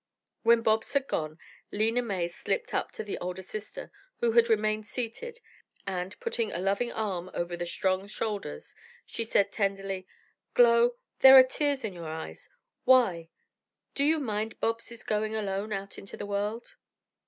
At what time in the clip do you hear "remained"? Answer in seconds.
4.49-4.87